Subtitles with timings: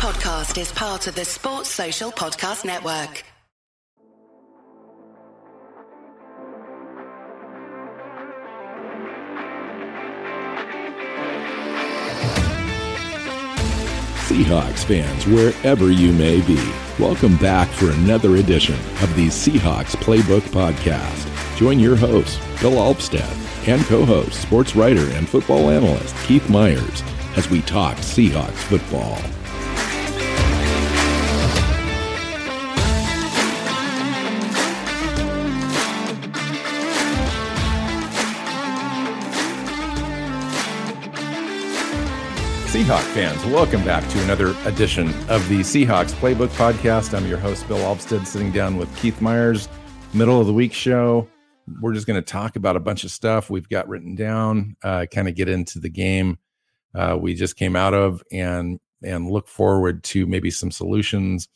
[0.00, 3.22] podcast is part of the Sports Social Podcast Network.
[14.24, 20.40] Seahawks fans, wherever you may be, welcome back for another edition of the Seahawks Playbook
[20.48, 21.58] Podcast.
[21.58, 27.02] Join your host, Bill Alvstad, and co host, sports writer and football analyst Keith Myers,
[27.36, 29.20] as we talk Seahawks football.
[42.70, 47.14] Seahawk fans, welcome back to another edition of the Seahawks Playbook Podcast.
[47.14, 49.68] I'm your host, Bill Alvstad, sitting down with Keith Myers,
[50.14, 51.26] middle of the week show.
[51.80, 55.06] We're just going to talk about a bunch of stuff we've got written down, uh,
[55.12, 56.38] kind of get into the game
[56.94, 61.48] uh, we just came out of, and and look forward to maybe some solutions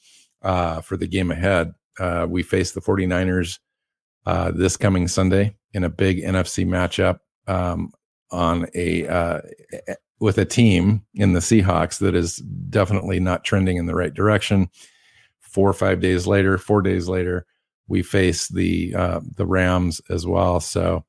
[0.42, 1.72] uh, for the game ahead.
[1.98, 3.58] Uh, we face the 49ers
[4.26, 7.92] uh, this coming Sunday in a big NFC matchup um,
[8.30, 9.40] on a uh,
[10.20, 14.68] with a team in the Seahawks that is definitely not trending in the right direction.
[15.40, 17.46] Four or five days later, four days later,
[17.86, 20.60] we face the uh, the Rams as well.
[20.60, 21.04] So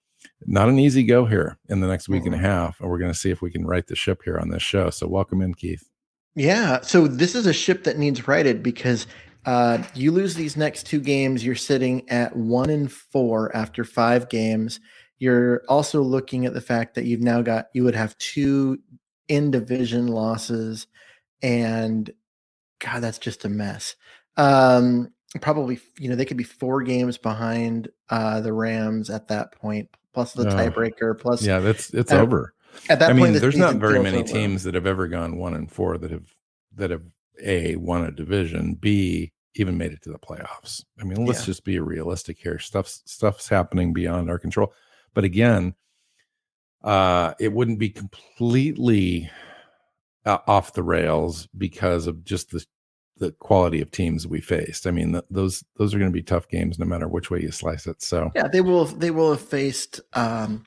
[0.46, 2.34] not an easy go here in the next week mm-hmm.
[2.34, 2.46] and a mm-hmm.
[2.46, 4.64] half, and we're going to see if we can right the ship here on this
[4.64, 4.90] show.
[4.90, 5.88] So welcome in, Keith.
[6.36, 9.08] Yeah, so this is a ship that needs righted because
[9.46, 14.28] uh, you lose these next two games, you're sitting at one and four after five
[14.30, 14.80] games.
[15.18, 18.80] You're also looking at the fact that you've now got you would have two
[19.28, 20.88] in division losses,
[21.42, 22.12] and
[22.80, 23.96] God, that's just a mess.
[24.38, 29.54] Um, probably, you know, they could be four games behind uh, the Rams at that
[29.54, 32.54] point, plus the tiebreaker, plus yeah, that's it's at, over.
[32.90, 34.28] At that I point, mean, there's not very many over.
[34.28, 36.36] teams that have ever gone one and four that have
[36.76, 37.04] that have
[37.42, 40.84] a won a division, b even made it to the playoffs.
[41.00, 41.46] I mean, let's yeah.
[41.46, 42.60] just be realistic here.
[42.60, 44.74] Stuff's stuff's happening beyond our control.
[45.16, 45.74] But again,
[46.84, 49.32] uh, it wouldn't be completely
[50.24, 52.64] uh, off the rails because of just the
[53.18, 54.86] the quality of teams we faced.
[54.86, 57.42] I mean, th- those those are going to be tough games no matter which way
[57.42, 58.04] you slice it.
[58.04, 60.66] So yeah, they will they will have faced um,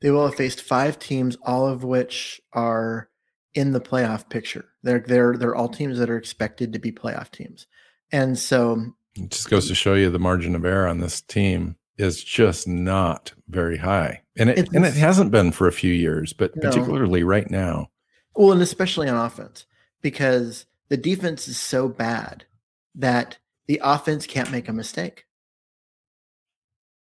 [0.00, 3.10] they will have faced five teams, all of which are
[3.52, 4.64] in the playoff picture.
[4.82, 7.66] They're they're they're all teams that are expected to be playoff teams,
[8.10, 11.76] and so it just goes to show you the margin of error on this team
[11.98, 14.22] is just not very high.
[14.36, 16.62] And it and it hasn't been for a few years, but no.
[16.62, 17.90] particularly right now.
[18.34, 19.66] Well, and especially on offense,
[20.02, 22.44] because the defense is so bad
[22.96, 25.24] that the offense can't make a mistake.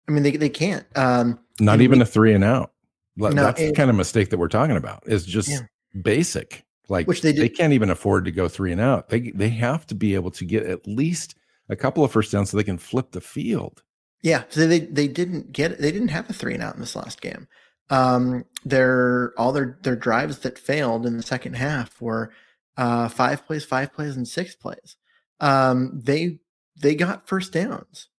[0.08, 0.86] I mean, they, they can't.
[0.96, 2.72] Um, not even we, a three and out.
[3.16, 5.04] No, That's it, the kind of mistake that we're talking about.
[5.06, 5.60] Is just yeah.
[6.02, 6.66] basic.
[6.88, 9.10] Like which they, they can't even afford to go three and out.
[9.10, 11.36] They they have to be able to get at least
[11.70, 13.84] a couple of first downs so they can flip the field.
[14.22, 16.96] Yeah, so they they didn't get they didn't have a three and out in this
[16.96, 17.48] last game.
[17.90, 22.32] Um, their all their their drives that failed in the second half were
[22.78, 24.98] uh, five plays, five plays, and six plays.
[25.40, 26.40] Um, they
[26.76, 28.10] they got first downs,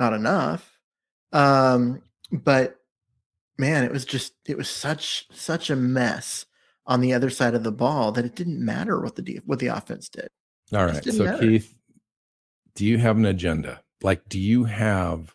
[0.00, 0.78] not enough,
[1.32, 2.76] um, but
[3.56, 6.46] man, it was just it was such such a mess
[6.86, 9.68] on the other side of the ball that it didn't matter what the what the
[9.68, 10.28] offense did.
[10.72, 11.38] All right, so matter.
[11.38, 11.74] Keith,
[12.74, 13.80] do you have an agenda?
[14.02, 15.34] Like do you have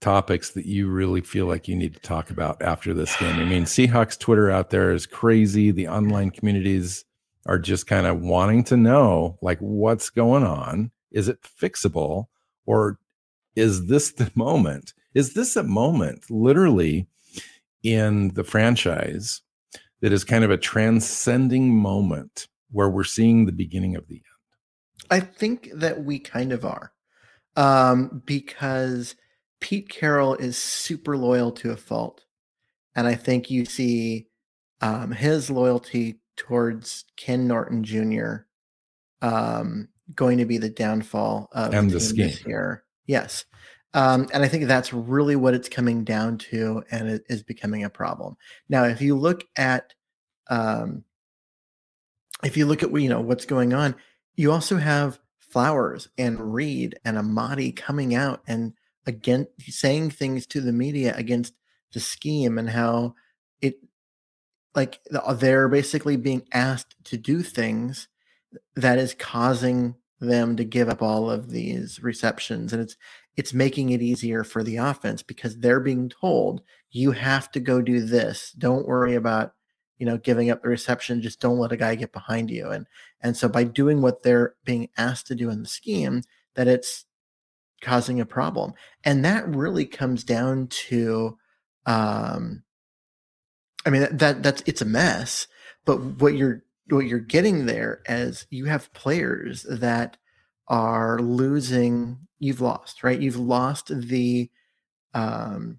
[0.00, 3.38] topics that you really feel like you need to talk about after this game?
[3.38, 5.70] I mean, Seahawks Twitter out there is crazy.
[5.70, 7.04] The online communities
[7.46, 10.90] are just kind of wanting to know like what's going on.
[11.10, 12.26] Is it fixable
[12.66, 12.98] or
[13.56, 14.92] is this the moment?
[15.14, 17.06] Is this a moment literally
[17.82, 19.42] in the franchise
[20.00, 24.22] that is kind of a transcending moment where we're seeing the beginning of the end?
[25.10, 26.92] I think that we kind of are
[27.56, 29.14] um, because
[29.60, 32.24] Pete Carroll is super loyal to a fault.
[32.94, 34.26] And I think you see
[34.80, 38.44] um, his loyalty towards Ken Norton Jr.
[39.22, 42.84] Um, going to be the downfall of and the scheme here.
[43.06, 43.44] Yes.
[43.94, 47.84] Um, and I think that's really what it's coming down to, and it is becoming
[47.84, 48.36] a problem.
[48.68, 49.92] Now, if you look at,
[50.48, 51.04] um,
[52.42, 53.94] if you look at you know what's going on,
[54.34, 55.18] you also have
[55.52, 58.72] Flowers and Reed and Amadi coming out and
[59.06, 61.54] again saying things to the media against
[61.92, 63.14] the scheme and how
[63.60, 63.76] it
[64.74, 68.08] like uh, they're basically being asked to do things
[68.76, 72.96] that is causing them to give up all of these receptions and it's
[73.36, 77.80] it's making it easier for the offense because they're being told you have to go
[77.80, 78.52] do this.
[78.52, 79.54] Don't worry about
[80.02, 81.22] you know, giving up the reception.
[81.22, 82.70] Just don't let a guy get behind you.
[82.70, 82.88] And
[83.20, 86.24] and so by doing what they're being asked to do in the scheme,
[86.56, 87.04] that it's
[87.82, 88.72] causing a problem.
[89.04, 91.38] And that really comes down to
[91.86, 92.64] um
[93.86, 95.46] I mean that, that that's it's a mess,
[95.84, 100.16] but what you're what you're getting there as you have players that
[100.66, 103.20] are losing you've lost, right?
[103.20, 104.50] You've lost the
[105.14, 105.78] um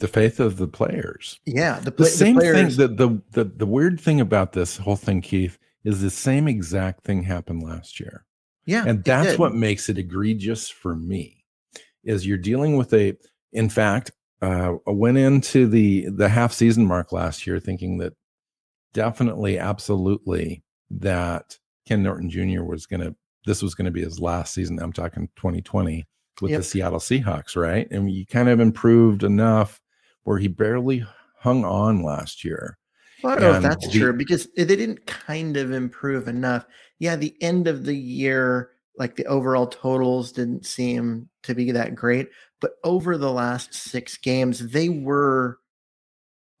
[0.00, 1.38] the faith of the players.
[1.46, 2.96] Yeah, the, the same the players, thing.
[2.96, 7.04] The, the the the weird thing about this whole thing, Keith, is the same exact
[7.04, 8.24] thing happened last year.
[8.64, 11.44] Yeah, and that's what makes it egregious for me.
[12.02, 13.16] Is you're dealing with a.
[13.52, 14.12] In fact,
[14.42, 18.14] uh, I went into the the half season mark last year thinking that
[18.92, 22.62] definitely, absolutely, that Ken Norton Jr.
[22.62, 23.14] was going to.
[23.46, 24.78] This was going to be his last season.
[24.78, 26.06] I'm talking 2020
[26.40, 26.60] with yep.
[26.60, 27.90] the Seattle Seahawks, right?
[27.90, 29.79] And you kind of improved enough
[30.24, 31.04] where he barely
[31.38, 32.78] hung on last year.
[33.22, 36.28] Well, I don't and know if that's the, true because they didn't kind of improve
[36.28, 36.66] enough.
[36.98, 41.94] Yeah, the end of the year, like the overall totals didn't seem to be that
[41.94, 42.28] great,
[42.60, 45.58] but over the last six games, they were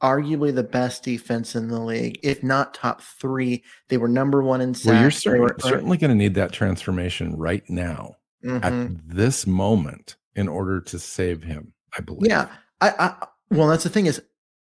[0.02, 3.62] arguably the best defense in the league, if not top three.
[3.88, 4.86] They were number one in sacks.
[4.86, 8.64] Well, you're certainly, were, certainly going to need that transformation right now mm-hmm.
[8.64, 11.72] at this moment in order to save him.
[11.96, 12.30] I believe.
[12.30, 12.48] Yeah,
[12.80, 14.22] I, I well, that's the thing is,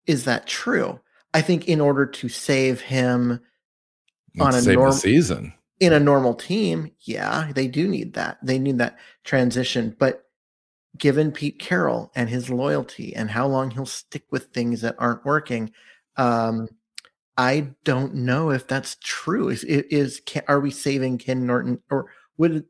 [0.06, 1.00] is that true?
[1.32, 3.40] I think in order to save him
[4.40, 8.38] on a normal season in a normal team, yeah, they do need that.
[8.42, 9.96] They need that transition.
[9.98, 10.24] But
[10.98, 15.24] given Pete Carroll and his loyalty and how long he'll stick with things that aren't
[15.24, 15.72] working,
[16.16, 16.68] um,
[17.38, 19.48] I don't know if that's true.
[19.48, 22.66] Is is are we saving Ken Norton or would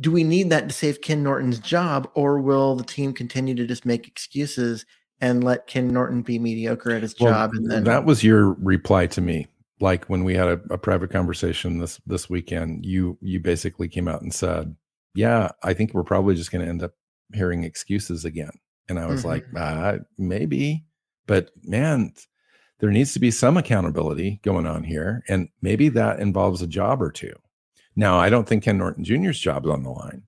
[0.00, 3.66] do we need that to save Ken Norton's job, or will the team continue to
[3.66, 4.86] just make excuses
[5.20, 7.50] and let Ken Norton be mediocre at his well, job?
[7.54, 9.46] And then that was your reply to me.
[9.80, 14.08] Like when we had a, a, private conversation this this weekend, you you basically came
[14.08, 14.76] out and said,
[15.14, 16.92] "Yeah, I think we're probably just going to end up
[17.32, 18.52] hearing excuses again."
[18.88, 19.28] And I was mm-hmm.
[19.28, 20.84] like, uh, "Maybe,"
[21.26, 22.12] but man,
[22.78, 27.02] there needs to be some accountability going on here, and maybe that involves a job
[27.02, 27.34] or two.
[27.96, 30.22] Now, I don't think Ken Norton Jr.'s job is on the line,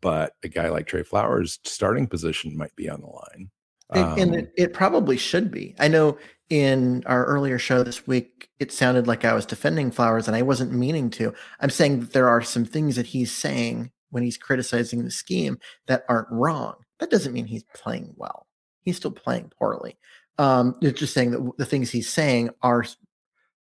[0.00, 3.50] but a guy like Trey Flowers' starting position might be on the line.
[3.94, 5.74] Um, and it, it, probably should be.
[5.78, 6.18] I know
[6.48, 10.42] in our earlier show this week, it sounded like I was defending Flowers, and I
[10.42, 11.34] wasn't meaning to.
[11.60, 15.58] I'm saying that there are some things that he's saying when he's criticizing the scheme
[15.86, 16.74] that aren't wrong.
[17.00, 18.46] That doesn't mean he's playing well.
[18.82, 19.96] He's still playing poorly.
[20.38, 22.84] Um, it's just saying that the things he's saying are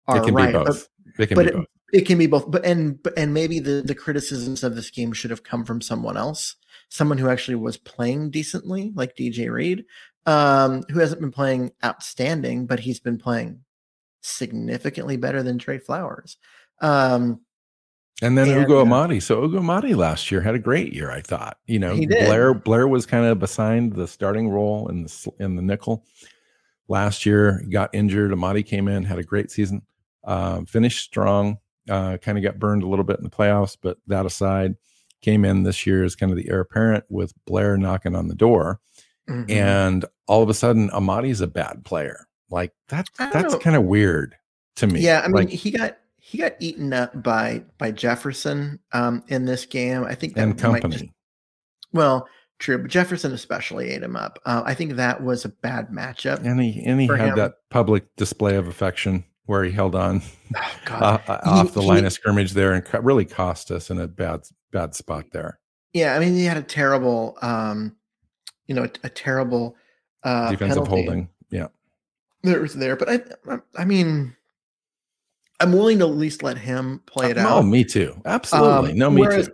[0.07, 0.53] are it can right.
[0.53, 0.89] Be both.
[1.17, 1.63] But, can but be both.
[1.63, 2.51] It, it can be both.
[2.51, 6.17] But and and maybe the the criticisms of the scheme should have come from someone
[6.17, 6.57] else,
[6.89, 9.85] someone who actually was playing decently, like DJ Reed,
[10.27, 13.61] um, who hasn't been playing outstanding, but he's been playing
[14.23, 16.37] significantly better than Trey Flowers.
[16.81, 17.41] Um,
[18.23, 19.21] and then and, Ugo Amadi.
[19.21, 21.57] So Ugo Amadi last year had a great year, I thought.
[21.67, 25.63] You know, Blair Blair was kind of assigned the starting role in the in the
[25.63, 26.05] nickel.
[26.89, 28.33] Last year, got injured.
[28.33, 29.83] Amadi came in, had a great season,
[30.25, 31.59] uh, finished strong.
[31.89, 34.77] Uh, kind of got burned a little bit in the playoffs, but that aside,
[35.23, 38.35] came in this year as kind of the heir apparent with Blair knocking on the
[38.35, 38.81] door.
[39.31, 39.51] Mm-hmm.
[39.51, 42.27] And all of a sudden, Amadi's a bad player.
[42.51, 44.35] Like that, that's kind of weird
[44.77, 45.01] to me.
[45.01, 49.45] Yeah, I mean, like, he got he got eaten up by by Jefferson um, in
[49.45, 50.05] this game.
[50.05, 50.97] I think that and company.
[50.97, 51.05] Just,
[51.93, 54.41] well, true, but Jefferson especially ate him up.
[54.45, 56.45] Uh, I think that was a bad matchup.
[56.45, 57.37] And he and he had him.
[57.37, 60.23] that public display of affection where he held on
[60.57, 60.61] oh,
[60.91, 64.01] uh, uh, off he, the line he, of scrimmage there and really cost us in
[64.01, 64.41] a bad
[64.73, 65.59] bad spot there.
[65.93, 67.97] Yeah, I mean, he had a terrible um,
[68.71, 69.75] you know, a, a terrible
[70.23, 71.29] uh, defensive holding.
[71.51, 71.67] Yeah,
[72.45, 74.37] there was there, but I, I mean,
[75.59, 77.59] I'm willing to at least let him play it uh, out.
[77.59, 78.23] Oh, me too.
[78.25, 78.93] Absolutely.
[78.93, 79.49] Um, no, me too.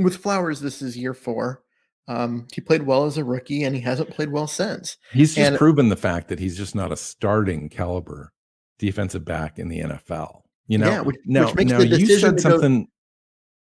[0.00, 1.62] With Flowers, this is year four.
[2.08, 4.96] Um, he played well as a rookie, and he hasn't played well since.
[5.12, 8.32] He's just and, proven the fact that he's just not a starting caliber
[8.78, 10.40] defensive back in the NFL.
[10.68, 12.84] You know, yeah, which, now, which makes now the decision you said something.
[12.84, 12.88] Go,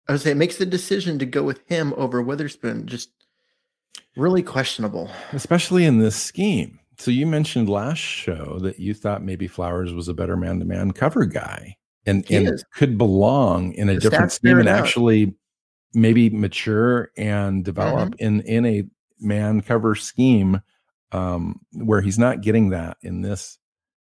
[0.09, 3.11] I would say it makes the decision to go with him over Witherspoon just
[4.17, 6.79] really questionable, especially in this scheme.
[6.99, 11.27] So you mentioned last show that you thought maybe Flowers was a better man-to-man cover
[11.27, 15.35] guy and, and could belong in a the different scheme and actually
[15.93, 18.27] maybe mature and develop mm-hmm.
[18.27, 18.85] in in a
[19.19, 20.61] man cover scheme
[21.13, 23.59] um, where he's not getting that in this.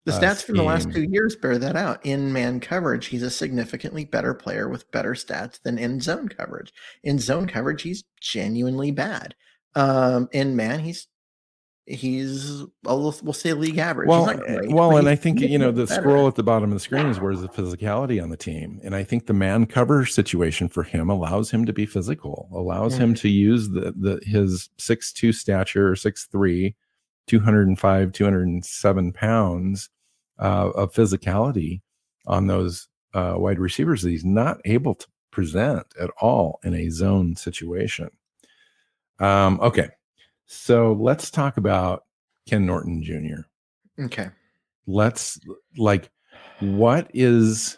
[0.05, 2.05] The uh, stats from the last two years bear that out.
[2.05, 6.73] In man coverage, he's a significantly better player with better stats than in zone coverage.
[7.03, 9.35] In zone coverage, he's genuinely bad.
[9.75, 11.07] Um, and man, he's
[11.85, 14.07] he's we'll, we'll say league average.
[14.07, 16.01] Well, great, well, and I think you know the better.
[16.01, 18.95] scroll at the bottom of the screen is where's the physicality on the team, and
[18.95, 23.03] I think the man cover situation for him allows him to be physical, allows mm-hmm.
[23.03, 26.75] him to use the the his six two stature, six three,
[27.27, 29.89] 205, 207 pounds
[30.39, 31.81] uh, of physicality
[32.27, 36.89] on those uh, wide receivers that he's not able to present at all in a
[36.89, 38.09] zone situation.
[39.19, 39.89] Um, okay,
[40.45, 42.03] so let's talk about
[42.47, 44.03] Ken Norton Jr.
[44.03, 44.29] Okay.
[44.85, 45.39] Let's
[45.77, 46.09] like,
[46.59, 47.77] what is,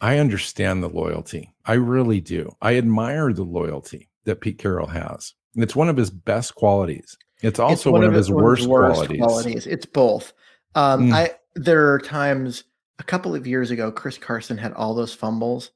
[0.00, 1.54] I understand the loyalty.
[1.64, 2.54] I really do.
[2.62, 5.34] I admire the loyalty that Pete Carroll has.
[5.54, 7.16] And it's one of his best qualities.
[7.42, 9.18] It's also it's one, one, of his, his worst, worst qualities.
[9.18, 9.66] qualities.
[9.66, 10.32] It's both.
[10.74, 11.12] Um, mm.
[11.12, 12.64] I there are times
[12.98, 15.70] a couple of years ago, Chris Carson had all those fumbles,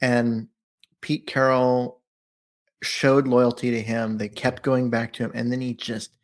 [0.00, 0.48] and
[1.00, 1.99] Pete Carroll
[2.82, 4.18] showed loyalty to him.
[4.18, 6.16] They kept going back to him, and then he just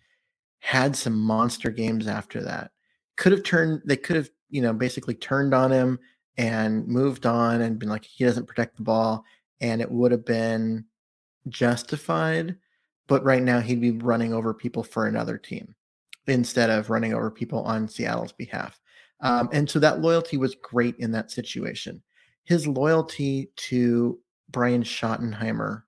[0.61, 2.71] had some monster games after that.
[3.17, 3.83] Could have turned.
[3.85, 5.99] They could have, you know, basically turned on him
[6.37, 9.25] and moved on and been like, he doesn't protect the ball,
[9.61, 10.85] and it would have been
[11.49, 12.57] justified.
[13.07, 15.75] But right now, he'd be running over people for another team
[16.27, 18.81] instead of running over people on Seattle's behalf.
[19.21, 22.03] Um, and so that loyalty was great in that situation.
[22.45, 24.19] His loyalty to
[24.51, 25.83] Brian Schottenheimer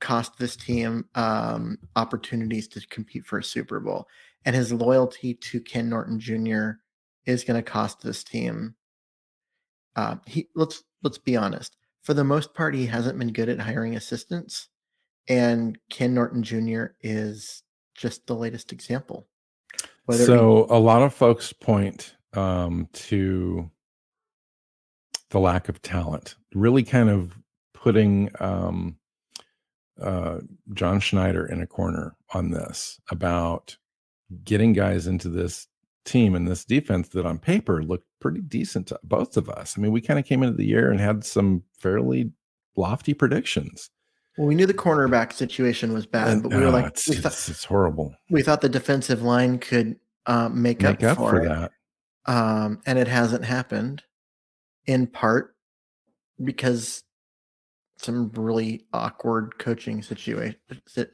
[0.00, 4.06] cost this team um, opportunities to compete for a Super Bowl.
[4.44, 6.78] And his loyalty to Ken Norton Jr.
[7.24, 8.74] is going to cost this team.
[9.96, 11.76] Uh, he let's let's be honest.
[12.02, 14.68] For the most part, he hasn't been good at hiring assistants,
[15.28, 16.86] and Ken Norton Jr.
[17.00, 17.62] is
[17.94, 19.26] just the latest example.
[20.04, 23.70] Whether so, he- a lot of folks point um, to
[25.30, 27.36] the lack of talent, really kind of
[27.74, 28.96] putting um,
[30.00, 30.38] uh,
[30.74, 33.76] John Schneider in a corner on this about
[34.44, 35.68] getting guys into this
[36.04, 39.76] team and this defense that on paper looked pretty decent to both of us.
[39.76, 42.32] I mean, we kind of came into the year and had some fairly
[42.76, 43.90] lofty predictions.
[44.36, 47.08] Well, we knew the cornerback situation was bad, and, but we were uh, like, it's,
[47.08, 48.14] we thought, it's, it's, horrible.
[48.28, 51.72] We thought the defensive line could uh, make, make, up, up for, for that
[52.26, 54.02] um, and it hasn't happened
[54.86, 55.54] in part
[56.42, 57.02] because
[58.06, 60.56] some really awkward coaching situation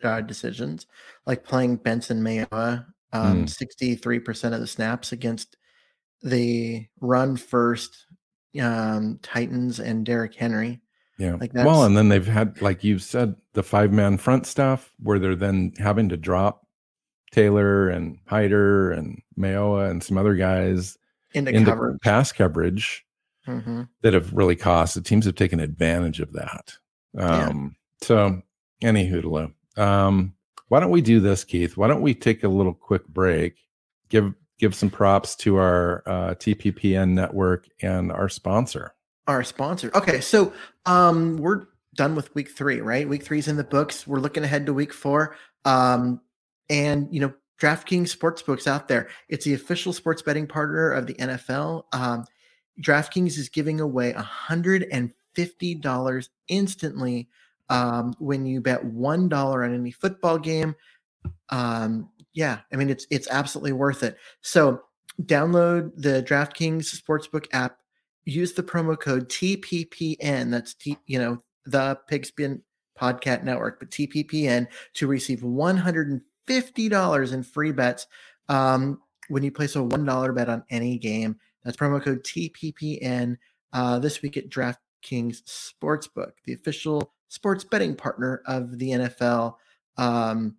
[0.04, 0.86] uh, decisions,
[1.26, 3.84] like playing Benson Mayowa um, mm.
[3.84, 5.56] 63% of the snaps against
[6.22, 8.06] the run first
[8.60, 10.80] um, Titans and Derrick Henry.
[11.18, 11.36] Yeah.
[11.40, 15.18] Like well, and then they've had, like you've said, the five man front stuff where
[15.18, 16.66] they're then having to drop
[17.30, 20.96] Taylor and Hyder and Mayowa and some other guys
[21.34, 22.00] into, into coverage.
[22.00, 23.04] pass coverage
[23.46, 23.82] mm-hmm.
[24.02, 24.94] that have really cost.
[24.94, 26.76] The teams have taken advantage of that.
[27.18, 28.06] Um, yeah.
[28.06, 28.42] So,
[28.82, 29.52] any hoodaloo.
[29.76, 30.34] Um,
[30.68, 31.76] why don't we do this, Keith?
[31.76, 33.56] Why don't we take a little quick break?
[34.08, 38.94] Give give some props to our uh, TPPN network and our sponsor.
[39.26, 39.90] Our sponsor.
[39.94, 40.52] Okay, so
[40.86, 43.08] um, we're done with week three, right?
[43.08, 44.06] Week three's in the books.
[44.06, 45.36] We're looking ahead to week four.
[45.64, 46.20] Um,
[46.70, 49.08] and you know, DraftKings Sportsbooks out there.
[49.28, 51.84] It's the official sports betting partner of the NFL.
[51.92, 52.24] Um,
[52.80, 55.12] DraftKings is giving away $150
[56.48, 57.28] instantly
[57.68, 60.74] um, when you bet one dollar on any football game.
[61.50, 64.16] Um, yeah, I mean it's it's absolutely worth it.
[64.40, 64.82] So
[65.22, 67.78] download the DraftKings Sportsbook app.
[68.24, 70.50] Use the promo code TPPN.
[70.50, 72.62] That's T, you know the Pigskin
[73.00, 78.06] Podcast Network, but TPPN to receive 150 $50 in free bets
[78.48, 81.36] um, when you place a $1 bet on any game.
[81.64, 83.36] That's promo code TPPN
[83.72, 84.48] uh, this week at
[85.02, 89.54] DraftKings Sportsbook, the official sports betting partner of the NFL.
[89.96, 90.56] Um,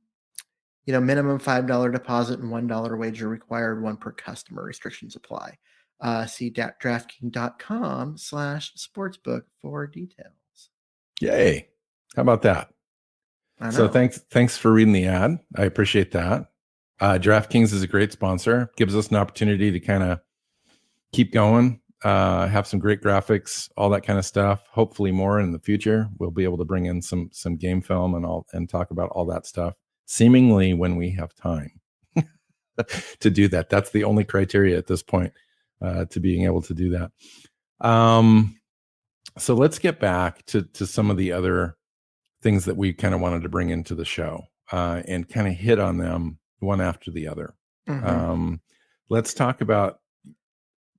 [0.85, 4.63] you know, minimum $5 deposit and $1 wager required, one per customer.
[4.63, 5.57] Restrictions apply.
[6.01, 10.33] Uh, see DraftKings.com slash sportsbook for details.
[11.21, 11.69] Yay.
[12.15, 12.69] How about that?
[13.71, 15.39] So thanks thanks for reading the ad.
[15.55, 16.47] I appreciate that.
[16.99, 18.69] Uh, DraftKings is a great sponsor.
[18.75, 20.19] Gives us an opportunity to kind of
[21.13, 24.67] keep going, uh, have some great graphics, all that kind of stuff.
[24.71, 26.09] Hopefully more in the future.
[26.19, 29.09] We'll be able to bring in some some game film and all and talk about
[29.09, 29.75] all that stuff.
[30.05, 31.79] Seemingly when we have time
[33.19, 33.69] to do that.
[33.69, 35.33] That's the only criteria at this point
[35.81, 37.11] uh, to being able to do that.
[37.79, 38.59] Um,
[39.37, 41.77] so let's get back to to some of the other
[42.41, 45.53] things that we kind of wanted to bring into the show uh, and kind of
[45.53, 47.55] hit on them one after the other.
[47.87, 48.05] Mm-hmm.
[48.05, 48.61] Um,
[49.09, 49.99] let's talk about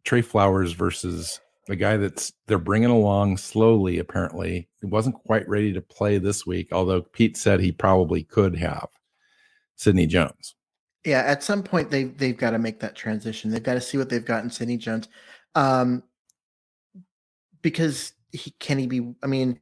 [0.04, 3.98] Trey Flowers versus a guy that's they're bringing along slowly.
[3.98, 8.56] Apparently, he wasn't quite ready to play this week, although Pete said he probably could
[8.56, 8.88] have.
[9.76, 10.54] Sidney Jones.
[11.04, 13.50] Yeah, at some point they they've got to make that transition.
[13.50, 15.08] They've got to see what they've got in Sidney Jones,
[15.54, 16.02] um,
[17.62, 19.14] because he can he be?
[19.22, 19.60] I mean,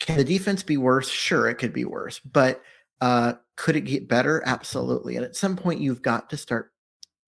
[0.00, 1.08] can the defense be worse?
[1.08, 2.62] Sure, it could be worse, but
[3.00, 4.42] uh, could it get better?
[4.46, 5.16] Absolutely.
[5.16, 6.72] And at some point, you've got to start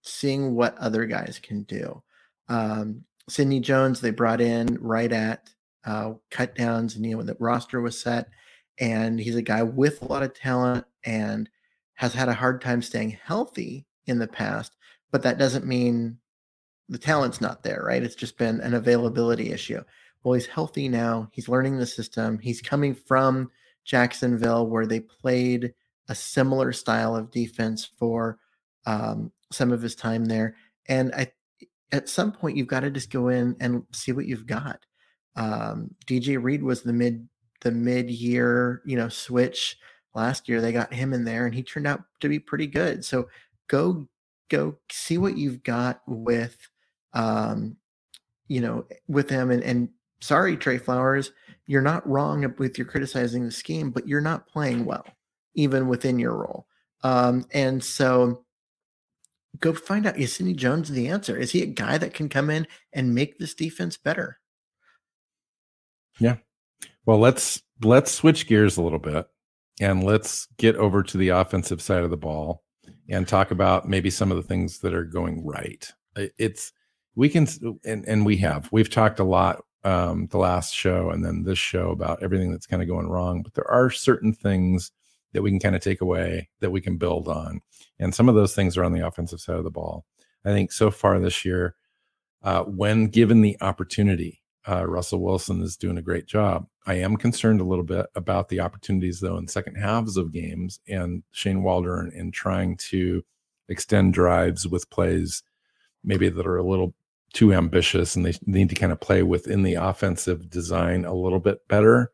[0.02, 2.02] seeing what other guys can do.
[2.48, 5.50] Um, Sidney Jones, they brought in right at
[5.84, 8.28] uh, cut downs, and you know when the roster was set,
[8.78, 11.48] and he's a guy with a lot of talent and
[11.94, 14.76] has had a hard time staying healthy in the past.
[15.10, 16.18] But that doesn't mean
[16.88, 18.02] the talent's not there, right?
[18.02, 19.82] It's just been an availability issue.
[20.22, 21.28] Well, he's healthy now.
[21.32, 22.38] He's learning the system.
[22.38, 23.50] He's coming from
[23.84, 25.74] Jacksonville, where they played
[26.08, 28.38] a similar style of defense for
[28.86, 30.56] um, some of his time there.
[30.86, 31.32] And I
[31.94, 34.80] at some point you've got to just go in and see what you've got.
[35.36, 37.28] Um, DJ Reed was the mid
[37.60, 39.78] the mid year you know switch
[40.14, 40.60] last year.
[40.60, 43.04] They got him in there, and he turned out to be pretty good.
[43.04, 43.28] So
[43.68, 44.08] go
[44.50, 46.56] go see what you've got with
[47.12, 47.76] um,
[48.48, 49.52] you know with him.
[49.52, 49.88] And, and
[50.20, 51.30] sorry, Trey Flowers,
[51.66, 55.06] you're not wrong with your criticizing the scheme, but you're not playing well
[55.54, 56.66] even within your role.
[57.04, 58.43] Um, and so
[59.60, 61.36] go find out is Sidney Jones the answer?
[61.36, 64.38] Is he a guy that can come in and make this defense better?
[66.18, 66.36] Yeah.
[67.06, 69.26] Well, let's let's switch gears a little bit
[69.80, 72.62] and let's get over to the offensive side of the ball
[73.08, 75.90] and talk about maybe some of the things that are going right.
[76.16, 76.72] It's
[77.14, 77.46] we can
[77.84, 81.58] and and we have we've talked a lot um the last show and then this
[81.58, 84.92] show about everything that's kind of going wrong, but there are certain things
[85.34, 87.60] that we can kind of take away that we can build on.
[87.98, 90.06] And some of those things are on the offensive side of the ball.
[90.44, 91.74] I think so far this year,
[92.42, 96.66] uh, when given the opportunity, uh, Russell Wilson is doing a great job.
[96.86, 100.80] I am concerned a little bit about the opportunities, though, in second halves of games
[100.88, 103.22] and Shane Waldron in trying to
[103.68, 105.42] extend drives with plays
[106.02, 106.94] maybe that are a little
[107.32, 111.40] too ambitious and they need to kind of play within the offensive design a little
[111.40, 112.12] bit better.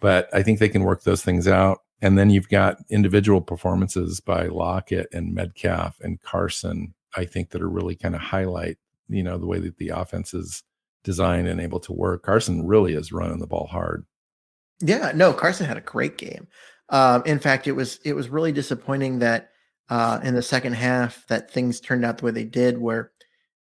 [0.00, 1.78] But I think they can work those things out.
[2.02, 7.62] And then you've got individual performances by Lockett and Metcalf and Carson, I think that
[7.62, 10.64] are really kind of highlight, you know, the way that the offense is
[11.04, 12.24] designed and able to work.
[12.24, 14.04] Carson really is running the ball hard.
[14.80, 16.48] Yeah, no, Carson had a great game.
[16.88, 19.50] Um, in fact, it was it was really disappointing that
[19.88, 23.12] uh, in the second half that things turned out the way they did, where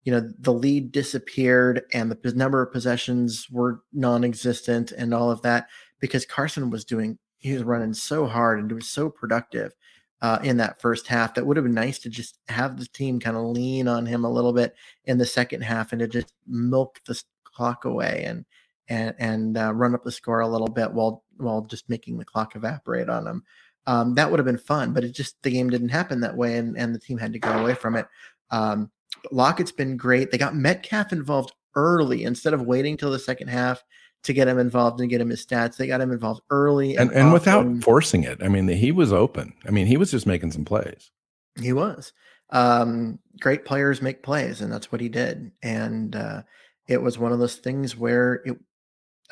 [0.03, 5.43] you know the lead disappeared and the number of possessions were non-existent and all of
[5.43, 5.67] that
[5.99, 9.73] because Carson was doing he was running so hard and was so productive
[10.21, 11.33] uh, in that first half.
[11.33, 14.23] That would have been nice to just have the team kind of lean on him
[14.23, 14.75] a little bit
[15.05, 18.45] in the second half and to just milk the clock away and
[18.87, 22.25] and and uh, run up the score a little bit while while just making the
[22.25, 23.43] clock evaporate on him.
[23.87, 26.57] Um, that would have been fun, but it just the game didn't happen that way,
[26.57, 28.07] and and the team had to go away from it.
[28.51, 28.91] Um,
[29.31, 30.29] Lockett's been great.
[30.29, 33.83] They got Metcalf involved early instead of waiting till the second half
[34.23, 35.77] to get him involved and get him his stats.
[35.77, 38.41] They got him involved early and, and, and without forcing it.
[38.43, 39.53] I mean, he was open.
[39.65, 41.11] I mean, he was just making some plays.
[41.59, 42.13] He was.
[42.51, 45.51] Um, great players make plays, and that's what he did.
[45.63, 46.43] And uh,
[46.87, 48.57] it was one of those things where it,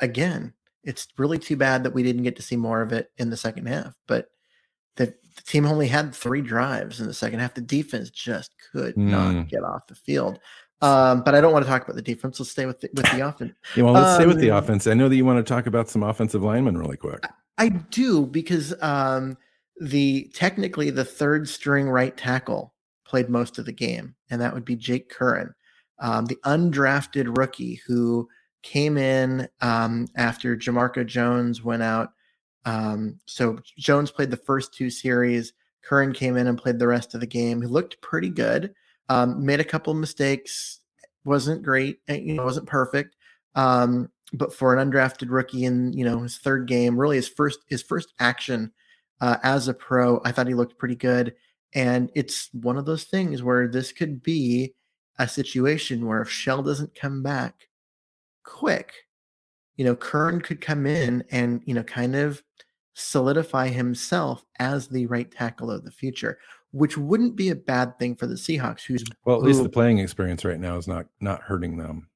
[0.00, 3.30] again, it's really too bad that we didn't get to see more of it in
[3.30, 3.94] the second half.
[4.08, 4.30] But
[4.96, 7.54] the, the team only had three drives in the second half.
[7.54, 9.10] The defense just could mm.
[9.10, 10.40] not get off the field.
[10.82, 12.40] Um, but I don't want to talk about the defense.
[12.40, 13.52] Let's stay with the, with the offense.
[13.76, 14.86] yeah, well, let's um, stay with the um, offense.
[14.86, 17.26] I know that you want to talk about some offensive linemen really quick.
[17.58, 19.36] I do because um,
[19.78, 24.64] the technically the third string right tackle played most of the game, and that would
[24.64, 25.54] be Jake Curran,
[25.98, 28.28] um, the undrafted rookie who
[28.62, 32.12] came in um, after Jamarco Jones went out.
[32.64, 35.52] Um, so Jones played the first two series.
[35.82, 37.60] Curran came in and played the rest of the game.
[37.60, 38.74] He looked pretty good.
[39.08, 40.80] Um, made a couple mistakes,
[41.24, 43.16] wasn't great, eh, you know, wasn't perfect.
[43.54, 47.60] Um, but for an undrafted rookie in you know his third game, really his first
[47.66, 48.72] his first action
[49.20, 51.34] uh, as a pro, I thought he looked pretty good.
[51.74, 54.74] And it's one of those things where this could be
[55.18, 57.54] a situation where if Shell doesn't come back
[58.44, 58.92] quick,
[59.76, 62.42] you know, Curran could come in and you know kind of
[62.94, 66.38] solidify himself as the right tackle of the future
[66.72, 68.82] which wouldn't be a bad thing for the Seahawks.
[68.84, 72.08] Who's well, at least the playing experience right now is not not hurting them.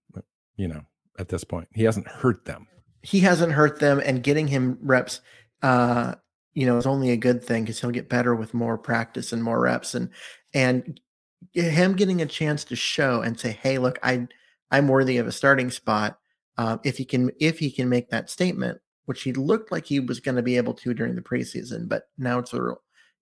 [0.57, 0.83] You know,
[1.19, 2.69] at this point, he hasn't hurt them.
[3.03, 5.21] He hasn't hurt them, and getting him reps,
[5.63, 6.15] uh,
[6.55, 9.43] you know, is only a good thing because he'll get better with more practice and
[9.43, 10.11] more reps, and
[10.53, 11.01] and
[11.53, 14.29] him getting a chance to show and say, "Hey, look, I
[14.71, 16.19] I'm worthy of a starting spot."
[16.57, 19.99] Uh, if he can, if he can make that statement, which he looked like he
[19.99, 22.75] was going to be able to during the preseason, but now it's a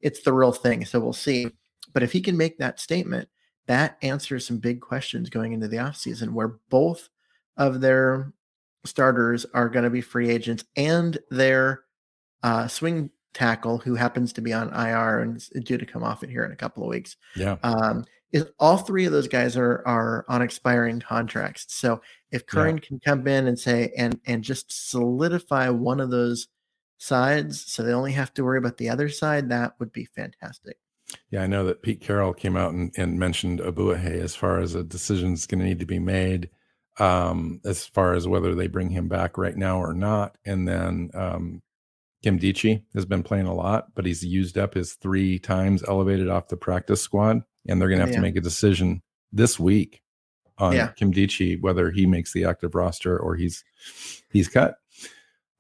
[0.03, 0.85] it's the real thing.
[0.85, 1.49] So we'll see.
[1.93, 3.29] But if he can make that statement,
[3.67, 7.09] that answers some big questions going into the offseason where both
[7.57, 8.33] of their
[8.85, 11.85] starters are going to be free agents and their
[12.43, 16.23] uh, swing tackle, who happens to be on IR and is due to come off
[16.23, 17.17] it here in a couple of weeks.
[17.37, 17.57] Yeah.
[17.63, 21.67] Um, is all three of those guys are are on expiring contracts.
[21.69, 22.83] So if Curran yeah.
[22.83, 26.49] can come in and say and and just solidify one of those
[27.03, 30.77] sides, so they only have to worry about the other side, that would be fantastic.
[31.31, 34.75] Yeah, I know that Pete Carroll came out and, and mentioned Ogbuehi as far as
[34.75, 36.51] a decision is going to need to be made
[36.99, 40.37] um, as far as whether they bring him back right now or not.
[40.45, 41.63] And then um,
[42.25, 46.49] Nkemdiche has been playing a lot, but he's used up his three times elevated off
[46.49, 48.17] the practice squad, and they're going to have yeah.
[48.17, 50.03] to make a decision this week
[50.59, 50.93] on yeah.
[50.99, 53.65] Nkemdiche whether he makes the active roster or he's
[54.31, 54.77] he's cut.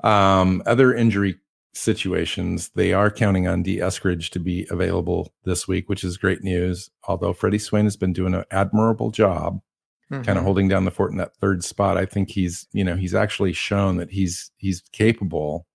[0.02, 1.36] Um, other injury
[1.74, 6.42] situations, they are counting on Dee Eskridge to be available this week, which is great
[6.42, 6.90] news.
[7.04, 9.60] Although Freddie Swain has been doing an admirable job
[10.12, 10.22] mm-hmm.
[10.22, 11.96] kind of holding down the fort in that third spot.
[11.96, 15.66] I think he's, you know, he's actually shown that he's he's capable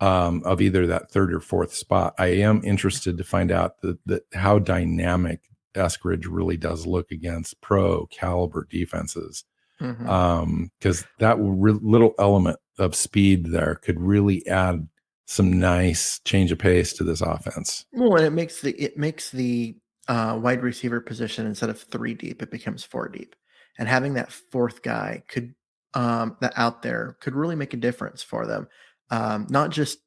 [0.00, 2.14] um, of either that third or fourth spot.
[2.18, 5.40] I am interested to find out that that how dynamic
[5.74, 9.44] Eskridge really does look against pro caliber defenses.
[9.80, 10.08] Mm-hmm.
[10.08, 14.88] Um, because that re- little element of speed there could really add
[15.26, 17.84] some nice change of pace to this offense.
[17.92, 19.76] Well, and it makes the it makes the
[20.08, 23.34] uh, wide receiver position instead of three deep, it becomes four deep
[23.78, 25.54] and having that fourth guy could
[25.94, 28.68] um, that out there could really make a difference for them.
[29.10, 29.98] Um, not just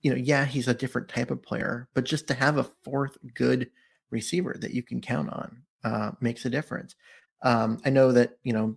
[0.00, 3.18] you know, yeah, he's a different type of player, but just to have a fourth
[3.34, 3.68] good
[4.10, 6.94] receiver that you can count on uh, makes a difference.
[7.42, 8.76] Um, I know that you know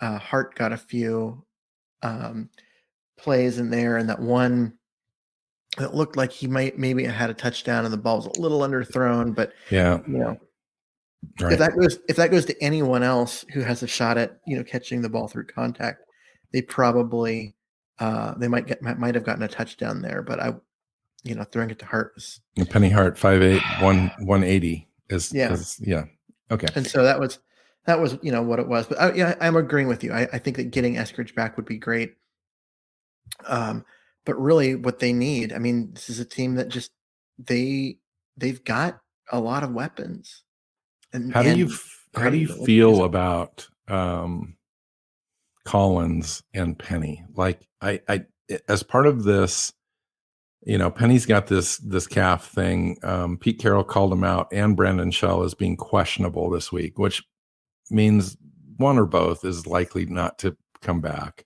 [0.00, 1.44] uh, Hart got a few
[2.02, 2.50] um,
[3.16, 4.74] plays in there, and that one
[5.76, 8.60] that looked like he might maybe had a touchdown, and the ball was a little
[8.60, 10.38] underthrown, but yeah, you know,
[11.40, 11.52] Right.
[11.52, 14.56] If that goes if that goes to anyone else who has a shot at you
[14.56, 16.04] know catching the ball through contact,
[16.52, 17.56] they probably
[17.98, 20.22] uh, they might get might, might have gotten a touchdown there.
[20.22, 20.54] But I,
[21.24, 25.32] you know, throwing it to Hart was Penny Hart five eight one one eighty is
[25.32, 26.04] yeah is, yeah
[26.50, 26.68] okay.
[26.76, 27.40] And so that was
[27.88, 28.86] that was you know what it was.
[28.86, 30.12] But I, yeah, I'm agreeing with you.
[30.12, 32.14] I, I think that getting Eskridge back would be great.
[33.46, 33.84] Um,
[34.26, 36.92] but really, what they need, I mean, this is a team that just
[37.38, 37.96] they
[38.36, 39.00] they've got
[39.32, 40.42] a lot of weapons
[41.12, 41.70] and, how do you
[42.14, 44.56] how do you feel about um,
[45.64, 47.24] Collins and Penny?
[47.34, 48.24] Like I, I
[48.68, 49.72] as part of this,
[50.62, 52.98] you know, Penny's got this this calf thing.
[53.02, 57.22] Um, Pete Carroll called him out, and Brandon Shell as being questionable this week, which
[57.90, 58.36] means
[58.76, 61.44] one or both is likely not to come back.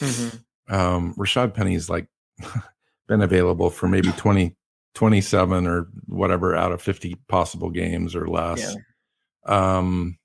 [0.00, 0.74] Mm-hmm.
[0.74, 2.06] Um, Rashad Penny's like
[3.08, 4.54] been available for maybe 20,
[4.94, 8.74] 27 or whatever out of 50 possible games or less.
[9.46, 9.76] Yeah.
[9.76, 10.18] Um,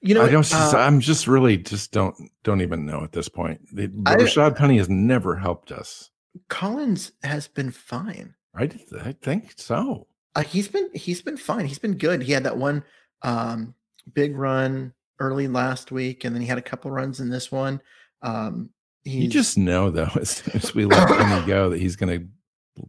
[0.00, 0.52] you know, I don't.
[0.52, 3.60] Uh, I'm just really just don't don't even know at this point.
[3.72, 6.10] The, I, Rashad Penny has never helped us.
[6.48, 8.34] Collins has been fine.
[8.52, 8.68] I
[9.00, 10.08] I think so.
[10.34, 11.66] Uh, he's been he's been fine.
[11.66, 12.22] He's been good.
[12.22, 12.82] He had that one
[13.22, 13.74] um,
[14.12, 17.80] big run early last week, and then he had a couple runs in this one.
[18.22, 18.70] Um,
[19.04, 22.26] you just know though, as soon as we let him go, that he's going to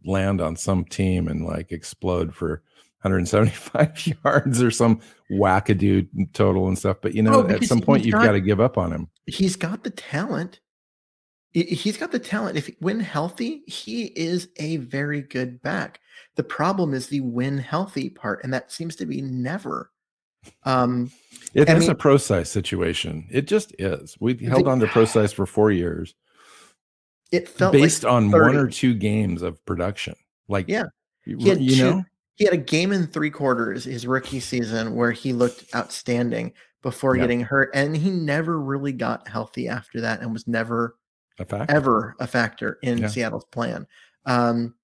[0.06, 2.64] land on some team and like explode for
[3.02, 6.98] 175 yards or some wackadoo total and stuff.
[7.02, 9.10] But you know, oh, at some point you've got, got to give up on him.
[9.26, 10.60] He's got the talent.
[11.52, 12.58] He's got the talent.
[12.58, 16.00] If when healthy, he is a very good back.
[16.36, 19.92] The problem is the when healthy part, and that seems to be never.
[20.64, 21.12] Um,
[21.54, 23.28] it is mean, a Prosise situation.
[23.30, 24.18] It just is.
[24.20, 26.16] We held the, on to Prosise for four years.
[27.32, 30.16] It felt based like on one or two games of production.
[30.48, 30.86] Like yeah,
[31.24, 34.96] he had you two, know he had a game in three quarters his rookie season
[34.96, 37.24] where he looked outstanding before yep.
[37.24, 40.96] getting hurt, and he never really got healthy after that, and was never
[41.40, 41.74] a factor.
[41.74, 43.08] ever a factor in yeah.
[43.08, 43.88] Seattle's plan.
[44.26, 44.76] Um,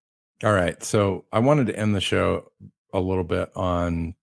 [0.44, 2.52] All right, so I wanted to end the show
[2.94, 4.16] a little bit on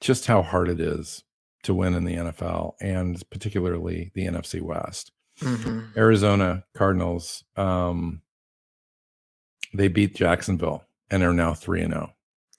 [0.00, 1.24] just how hard it is
[1.64, 5.12] to win in the NFL, and particularly the NFC West.
[5.40, 5.98] Mm-hmm.
[5.98, 8.22] Arizona Cardinals, um,
[9.74, 12.12] they beat Jacksonville and are now three and zero.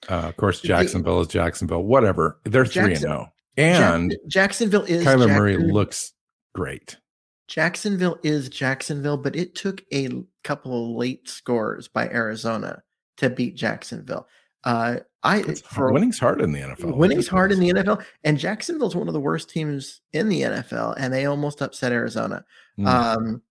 [0.08, 0.14] Oh.
[0.14, 1.82] Uh, of course, Jacksonville is Jacksonville.
[1.82, 2.38] Whatever.
[2.44, 3.32] They're three and zero.
[3.56, 6.12] And Jacksonville is Kyler Murray looks
[6.54, 6.96] great.
[7.48, 10.08] Jacksonville is Jacksonville, but it took a
[10.44, 12.82] couple of late scores by Arizona
[13.16, 14.28] to beat Jacksonville.
[14.62, 16.96] Uh, I for, winning's hard in the NFL.
[16.96, 20.94] Winning's hard in the NFL, and Jacksonville's one of the worst teams in the NFL,
[20.98, 22.44] and they almost upset Arizona.
[22.78, 22.86] Mm.
[22.86, 23.42] Um,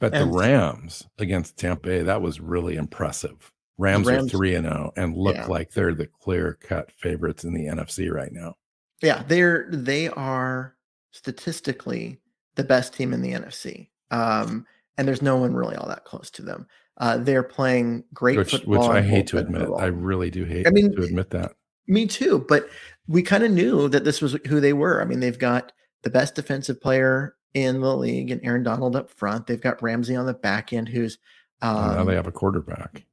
[0.00, 4.66] but the Rams against Tampa Bay, that was really impressive Rams, Rams- are three and
[4.66, 5.46] zero and look Yeah.
[5.46, 8.56] like they're the clear cut favorites in the NFC right now.
[9.02, 10.76] Yeah, they're they are
[11.12, 12.18] statistically
[12.56, 13.88] the best team in the NFC.
[14.10, 14.66] Um,
[14.98, 16.66] and there's no one really all that close to them.
[17.00, 18.88] Uh, they're playing great Which, football.
[18.88, 19.62] which I hate to admit.
[19.62, 19.80] football.
[19.80, 21.52] I really do hate I mean, to admit that.
[21.88, 22.68] Me too, but
[23.08, 25.00] we kind of knew that this was who they were.
[25.00, 29.10] I mean, they've got the best defensive player in the league and Aaron Donald up
[29.10, 29.46] front.
[29.46, 31.18] They've got Ramsey on the back end, who's
[31.62, 33.04] um, now they have a quarterback.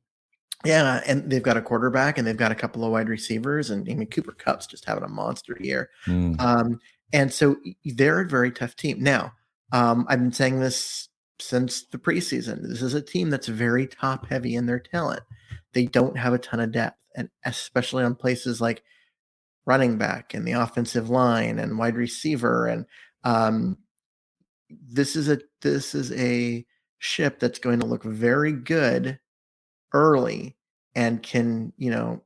[0.66, 3.90] yeah, and they've got a quarterback and they've got a couple of wide receivers, and
[3.90, 5.90] I mean Cooper Kupp's just having a monster year.
[6.06, 6.40] Mm.
[6.42, 6.80] Um,
[7.14, 9.02] and so they're a very tough team.
[9.02, 9.32] Now,
[9.72, 12.68] um, I've been saying this since the preseason.
[12.68, 15.22] This is a team that's very top heavy in their talent.
[15.74, 18.84] They don't have a ton of depth, and especially on places like
[19.66, 22.68] running back and the offensive line and wide receiver.
[22.68, 22.86] And
[23.24, 23.78] um,
[24.70, 26.66] this is a this is a
[27.00, 29.20] ship that's going to look very good
[29.94, 30.58] early
[30.96, 32.22] and can you know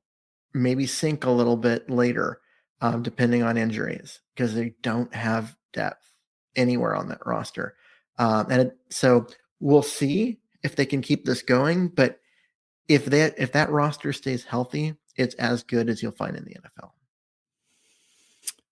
[0.54, 2.40] maybe sink a little bit later
[2.82, 6.12] um, depending on injuries because they don't have depth
[6.56, 7.76] anywhere on that roster.
[8.18, 9.28] Um, and it, so
[9.60, 11.88] we'll see if they can keep this going.
[11.90, 12.20] But
[12.88, 16.56] if that if that roster stays healthy, it's as good as you'll find in the
[16.56, 16.92] NFL.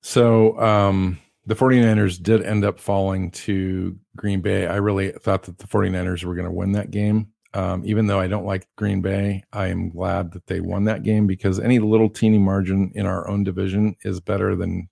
[0.01, 4.67] So um, the 49ers did end up falling to Green Bay.
[4.67, 7.29] I really thought that the 49ers were going to win that game.
[7.53, 11.01] Um, even though I don't like Green Bay, I am glad that they won that
[11.01, 14.87] game because any little teeny margin in our own division is better than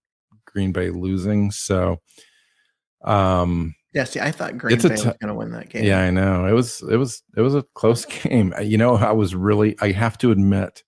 [0.46, 1.52] Green Bay losing.
[1.52, 2.02] So,
[3.04, 5.86] um, Yeah, see, I thought Green Bay t- was going to win that game.
[5.86, 8.54] yeah, I know it was it was it was a close game.
[8.62, 10.84] You know, I was really I have to admit,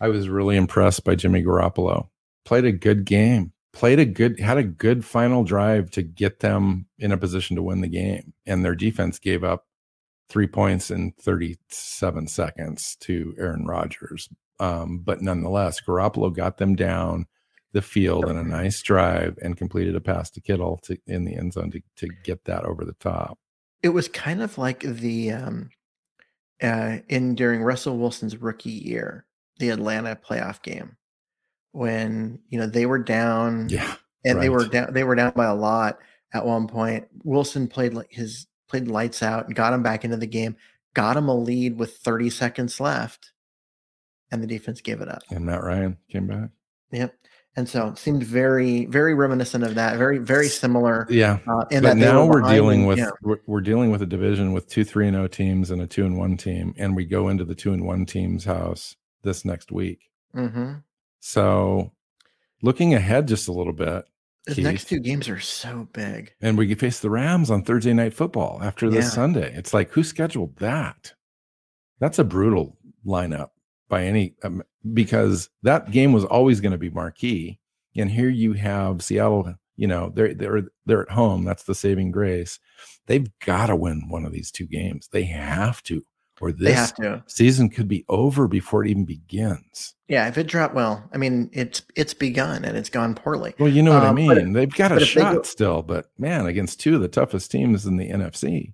[0.00, 2.08] I was really impressed by Jimmy Garoppolo.
[2.44, 3.52] Played a good game.
[3.72, 7.62] Played a good had a good final drive to get them in a position to
[7.62, 9.66] win the game, and their defense gave up
[10.28, 14.28] three points in 37 seconds to Aaron Rodgers.
[14.60, 17.26] Um, but nonetheless, Garoppolo got them down
[17.72, 21.36] the field in a nice drive and completed a pass to Kittle to in the
[21.36, 23.38] end zone to, to get that over the top.
[23.82, 25.70] It was kind of like the um,
[26.62, 29.26] uh, in during Russell Wilson's rookie year,
[29.58, 30.96] the Atlanta playoff game,
[31.72, 33.94] when you know they were down Yeah.
[34.24, 35.98] and they were down they were down by a lot
[36.32, 40.16] at one point wilson played like his played lights out and got him back into
[40.16, 40.56] the game
[40.94, 43.32] got him a lead with 30 seconds left
[44.30, 46.50] and the defense gave it up And Matt Ryan came back.
[46.90, 47.14] yep
[47.56, 51.38] and so it seemed very very reminiscent of that very very similar Yeah.
[51.48, 53.10] uh, in but that now were behind dealing with yeah.
[53.22, 56.04] we're, we're dealing with a division with two three and O teams and a two
[56.06, 59.72] and one team, and we go into the two and one team's house this next
[59.72, 60.10] week.
[60.36, 60.82] Mhm.
[61.20, 61.92] So
[62.62, 64.04] looking ahead just a little bit,
[64.46, 68.14] the next two games are so big and we face the Rams on Thursday night
[68.14, 69.10] football after this Yeah.
[69.10, 69.52] Sunday.
[69.54, 71.12] It's like who scheduled that?
[72.00, 73.50] That's a brutal lineup
[73.88, 77.58] by any um, because that game was always going to be marquee,
[77.96, 79.54] and here you have Seattle.
[79.76, 81.44] You know they're they're they're at home.
[81.44, 82.58] That's the saving grace.
[83.06, 85.08] They've got to win one of these two games.
[85.12, 86.04] They have to,
[86.40, 86.92] or this
[87.26, 89.94] season could be over before it even begins.
[90.08, 93.68] yeah if it dropped well i mean it's it's begun and it's gone poorly Well,
[93.72, 94.30] you know what I Um, mean.
[94.48, 97.86] if- They've got a shot go- still, but man, against two of the toughest teams
[97.86, 98.72] in the NFC.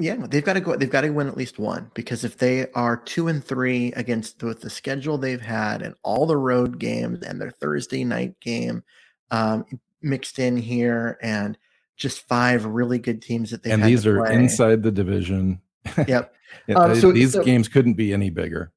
[0.00, 0.76] Yeah, they've got to go.
[0.76, 4.42] They've got to win at least one because if they are two and three against
[4.42, 8.82] with the schedule they've had and all the road games and their Thursday night game
[9.30, 9.66] um,
[10.00, 11.58] mixed in here and
[11.96, 14.34] just five really good teams that they've and these are play.
[14.34, 15.60] inside the division.
[16.06, 16.34] Yep.
[16.74, 18.72] Um, so- these so- games couldn't be any bigger.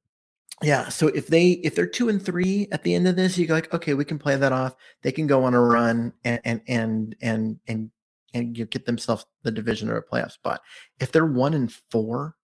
[0.62, 0.88] Yeah.
[0.90, 3.54] So if they if they're two and three at the end of this, you go
[3.54, 4.76] like, okay, we can play that off.
[5.02, 7.90] They can go on a run and and and and and
[8.34, 10.60] and you get themselves the division or a playoff spot.
[11.00, 12.34] If they're one and four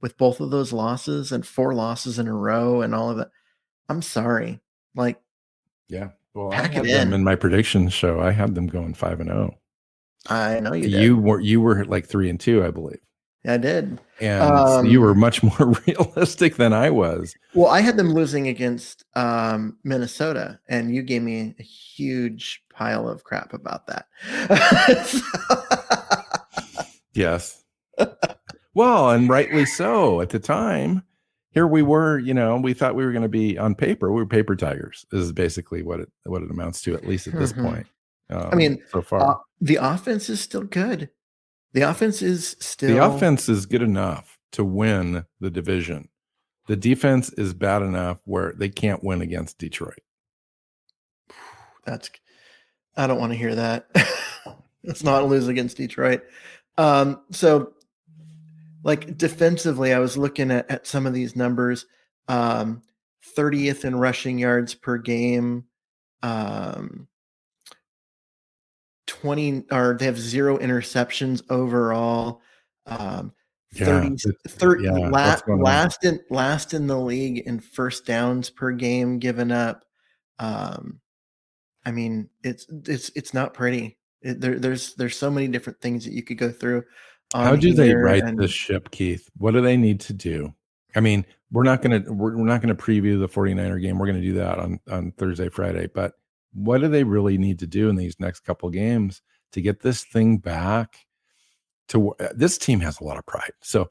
[0.00, 3.30] with both of those losses and four losses in a row and all of that,
[3.88, 4.60] I'm sorry.
[4.94, 5.20] Like
[5.88, 6.10] Yeah.
[6.34, 7.14] Well, I Pack had it them in.
[7.14, 8.20] in my predictions, show.
[8.20, 9.58] I had them going five and zero.
[10.28, 13.00] I know you You, were you were like three and two, I believe,
[13.46, 13.98] I did.
[14.20, 17.34] and you Um, were much more realistic than I was.
[17.54, 23.08] Well, I had them losing against um, Minnesota, and you gave me a huge pile
[23.08, 24.06] of crap about that.
[27.14, 27.64] Yes.
[28.74, 30.20] well, and rightly so.
[30.20, 31.02] At the time,
[31.50, 32.18] here we were.
[32.20, 34.12] You know, we thought we were going to be on paper.
[34.12, 35.04] We were paper tigers.
[35.10, 37.62] This is basically what it what it amounts to, at least at this Mhm.
[37.70, 37.86] point.
[38.30, 39.20] Um, mean, so far.
[39.22, 41.10] Uh, the offense is still good.
[41.72, 46.08] The offense is still the offense is good enough to win the division.
[46.66, 50.00] The defense is bad enough where they can't win against Detroit.
[51.84, 52.10] That's
[52.96, 53.88] I don't want to hear that.
[54.84, 56.22] Let's not lose against Detroit.
[56.76, 57.74] Um, so
[58.82, 61.86] like defensively, I was looking at, at some of these numbers.
[62.28, 62.82] um,
[63.36, 65.64] 30th in rushing yards per game.
[66.22, 67.08] Um,
[69.08, 72.40] 20 or they have zero interceptions overall.
[72.86, 73.32] Um,
[73.72, 75.64] Yeah, 30, it's- 30 yeah, la- what's going on?
[75.64, 79.84] last in last in the league in first downs per game given up.
[80.38, 81.00] Um,
[81.84, 83.98] I mean, it's it's it's not pretty.
[84.22, 86.84] It, there, there's there's so many different things that you could go through.
[87.34, 89.28] How do they right and- this ship, Keith?
[89.36, 90.54] What do they need to do?
[90.96, 93.98] I mean, we're not going to we're, we're not going to preview the 49er game.
[93.98, 95.88] We're going to do that on on Thursday, Friday.
[95.94, 96.14] But
[96.52, 100.04] what do they really need to do in these next couple games to get this
[100.04, 101.06] thing back
[101.88, 103.52] to this team has a lot of pride.
[103.62, 103.88] So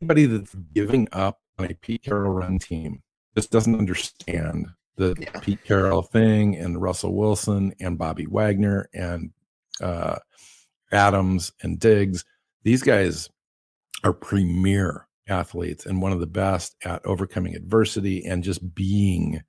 [0.00, 3.02] anybody that's giving up on a Pete Carroll run team
[3.34, 5.40] just doesn't understand the Yeah.
[5.40, 9.30] Pete Carroll thing and Russell Wilson and Bobby Wagner and
[9.80, 10.18] uh,
[10.90, 12.24] Adams and Diggs.
[12.62, 13.28] These guys
[14.04, 19.42] are premier athletes and one of the best at overcoming adversity and just being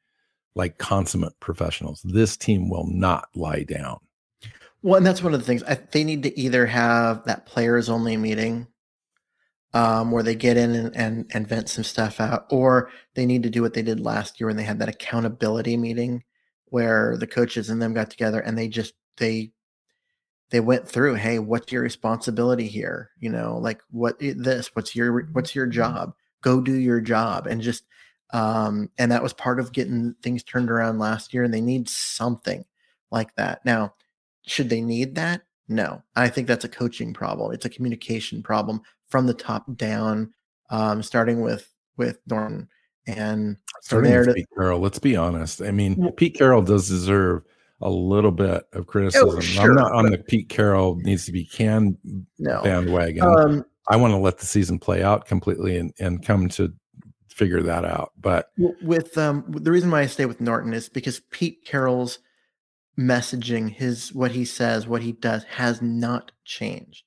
[0.55, 2.01] like consummate professionals.
[2.03, 3.99] This team will not lie down.
[4.81, 5.63] Well, and that's one of the things.
[5.63, 8.67] I, they need to either have that players only meeting
[9.73, 13.43] um, where they get in and, and, and vent some stuff out, or they need
[13.43, 16.23] to do what they did last year when they had that accountability meeting
[16.65, 19.51] where the coaches and them got together and they just they
[20.49, 23.11] they went through hey what's your responsibility here?
[23.19, 26.13] You know like what this what's your what's your job?
[26.41, 27.47] Go do your job.
[27.47, 27.83] And just
[28.31, 31.87] um and that was part of getting things turned around last year and they need
[31.87, 32.65] something
[33.11, 33.63] like that.
[33.65, 33.93] Now
[34.45, 35.41] should they need that?
[35.67, 36.01] No.
[36.15, 37.53] I think that's a coaching problem.
[37.53, 40.33] It's a communication problem from the top down
[40.69, 42.67] um starting with with norton.
[43.05, 45.61] And from Starting there with to Pete Carroll, let's be honest.
[45.61, 47.43] I mean, Pete Carroll does deserve
[47.81, 49.29] a little bit of criticism.
[49.29, 51.97] Oh, sure, I'm not on the Pete Carroll needs to be canned
[52.39, 52.61] no.
[52.63, 53.23] bandwagon.
[53.23, 56.73] um I want to let the season play out completely and, and come to
[57.33, 58.11] figure that out.
[58.19, 62.19] But with um the reason why I stay with Norton is because Pete Carroll's
[62.97, 67.03] messaging, his what he says, what he does has not changed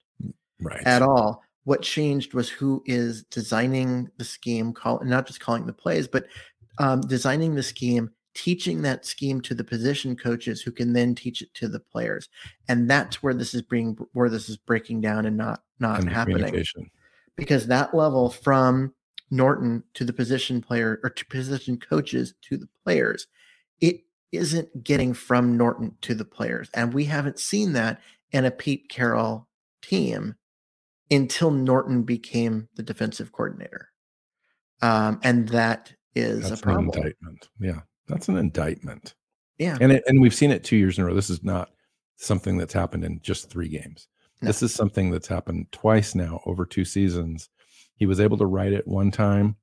[0.61, 0.87] right.
[0.87, 1.43] at all.
[1.65, 6.27] What changed was who is designing the scheme, call not just calling the plays, but
[6.79, 11.43] um, designing the scheme, teaching that scheme to the position coaches who can then teach
[11.43, 12.29] it to the players,
[12.69, 16.11] and that's where this is being where this is breaking down and not not And
[16.11, 16.65] happening
[17.37, 18.93] because that level from
[19.31, 23.27] Norton to the position player or to position coaches to the players,
[23.81, 24.01] it
[24.33, 26.71] isn't getting from Norton to the players.
[26.75, 28.01] And we haven't seen that
[28.33, 29.49] in a Pete Carroll
[29.83, 30.35] team
[31.11, 33.89] until Norton became the defensive coordinator.
[34.83, 36.91] Um, and that is That's a problem.
[36.95, 37.49] indictment.
[37.61, 37.81] Yeah.
[38.09, 39.15] That's an indictment.
[39.59, 39.79] Yeah.
[39.81, 41.15] And it, and we've seen it two years in a row.
[41.15, 41.71] This is not
[42.17, 44.09] something that's happened in just three games.
[44.43, 44.49] No.
[44.49, 47.49] This is something that's happened twice now over two seasons.
[47.97, 49.57] He was able to write it one time.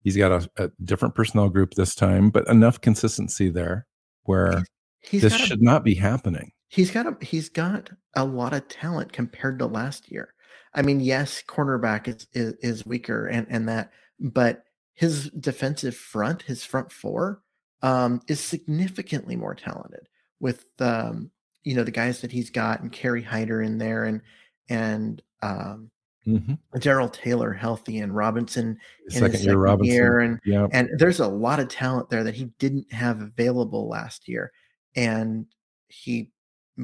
[0.00, 3.86] He's got a, a different personnel group this time, but enough consistency there
[4.24, 4.64] where
[5.00, 6.52] He's this a should not be happening.
[6.68, 10.34] He's got a he's got a lot of talent compared to last year.
[10.74, 16.42] I mean, yes, cornerback is is, is weaker and and that, but his defensive front,
[16.42, 17.42] his front four,
[17.82, 20.08] um, is significantly more talented
[20.40, 21.30] with um,
[21.64, 24.22] you know the guys that he's got and Kerry Hyder in there and
[24.68, 25.90] and um,
[26.26, 26.58] Mhm.
[26.80, 29.94] Darrell Taylor healthy and Robinson in Second year, second Robinson.
[29.94, 30.66] year and yeah.
[30.72, 34.50] and there's a lot of talent there that he didn't have available last year
[34.96, 35.44] and
[35.88, 36.32] he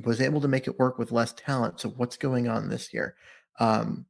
[0.05, 3.15] was able to make it work with less talent so what's going on this year
[3.61, 4.05] um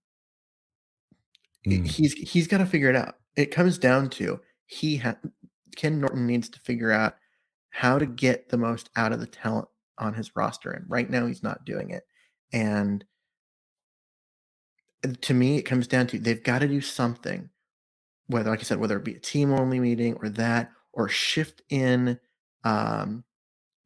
[1.67, 1.87] Mm.
[1.87, 5.19] he's he's got to figure it out it comes down to he ha-
[5.77, 7.17] ken norton needs to figure out
[7.69, 11.27] how to get the most out of the talent on his roster and right now
[11.27, 12.05] he's not doing it
[12.55, 13.05] and
[15.23, 17.49] to me it comes down to they've got to do something
[18.27, 21.63] whether like i said whether it be a team only meeting or that or shift
[21.71, 22.19] in
[22.65, 23.25] um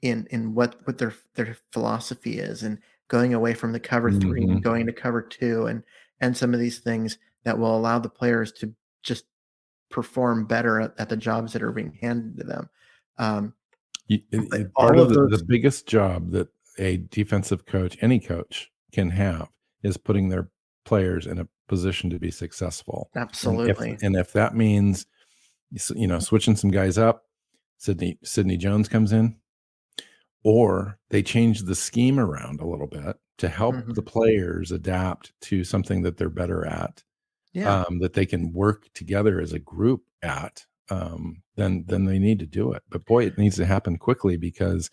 [0.03, 4.43] in in what what their their philosophy is and going away from the cover 3
[4.45, 4.51] Mhm.
[4.53, 5.83] and going to cover 2 and
[6.21, 9.25] and some of these things that will allow the players to just
[9.91, 12.69] perform better at, at the jobs that are being handed to them
[13.19, 13.55] um
[14.09, 18.19] You- it- it- part of the, those- the biggest job that a defensive coach, any
[18.19, 19.49] coach, can have
[19.85, 20.49] is putting their
[20.85, 23.11] players in a position to be successful.
[23.15, 25.07] And if- absolutely And if, that means,
[25.95, 27.25] you know, switching some guys up,
[27.79, 29.37] Sidney Sidney Jones comes in,
[30.43, 33.95] or they change the scheme around a little bit to help Mhm.
[33.95, 37.03] the players adapt to something that they're better at
[37.53, 42.19] yeah um, that they can work together as a group at, um, then then they
[42.19, 42.83] need to do it.
[42.91, 44.91] But boy, it needs to happen quickly because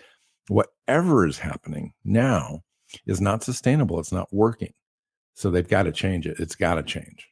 [0.48, 2.62] whatever is happening now
[3.06, 4.00] is not sustainable.
[4.00, 4.74] It's not working.
[5.34, 6.40] So they've got to change it.
[6.40, 7.28] It's got to change.